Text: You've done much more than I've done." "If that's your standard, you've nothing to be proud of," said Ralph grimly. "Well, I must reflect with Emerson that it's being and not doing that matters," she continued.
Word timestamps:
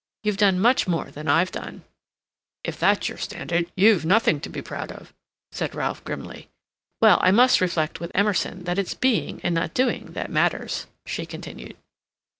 You've 0.23 0.37
done 0.37 0.59
much 0.59 0.87
more 0.87 1.11
than 1.11 1.27
I've 1.27 1.51
done." 1.51 1.83
"If 2.63 2.79
that's 2.79 3.07
your 3.07 3.19
standard, 3.19 3.71
you've 3.75 4.03
nothing 4.03 4.39
to 4.39 4.49
be 4.49 4.59
proud 4.59 4.91
of," 4.91 5.13
said 5.51 5.75
Ralph 5.75 6.03
grimly. 6.03 6.49
"Well, 7.01 7.19
I 7.21 7.29
must 7.29 7.61
reflect 7.61 7.99
with 7.99 8.09
Emerson 8.15 8.63
that 8.63 8.79
it's 8.79 8.95
being 8.95 9.39
and 9.43 9.53
not 9.53 9.75
doing 9.75 10.13
that 10.13 10.31
matters," 10.31 10.87
she 11.05 11.27
continued. 11.27 11.77